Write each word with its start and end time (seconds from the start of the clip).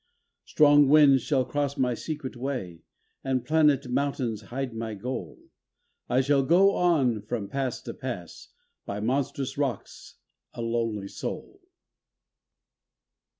Strong 0.45 0.89
winds 0.89 1.21
shall 1.21 1.45
cross 1.45 1.77
my 1.77 1.93
secret 1.93 2.35
way, 2.35 2.81
And 3.23 3.45
planet 3.45 3.87
mountains 3.87 4.41
hide 4.41 4.73
my 4.73 4.95
goal, 4.95 5.37
I 6.09 6.21
shall 6.21 6.41
go 6.41 6.71
on 6.73 7.21
from 7.21 7.47
pass 7.49 7.83
to 7.83 7.93
pass. 7.93 8.47
By 8.87 8.99
monstrous 8.99 9.59
rocks, 9.59 10.15
a 10.55 10.61
lonely 10.63 11.07
soul. 11.07 11.59